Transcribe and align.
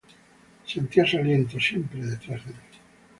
Sentía 0.65 1.05
su 1.05 1.17
aliento 1.19 1.59
siempre 1.59 2.03
detrás 2.03 2.43
de 2.43 2.53
mí. 2.53 2.57